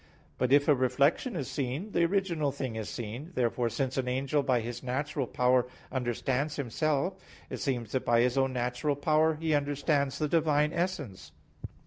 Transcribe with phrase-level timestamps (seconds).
[0.39, 3.33] But if a reflection is seen, the original thing is seen.
[3.35, 8.35] Therefore since an angel by his natural power understands himself, it seems that by his
[8.35, 11.33] own natural power he understands the Divine essence.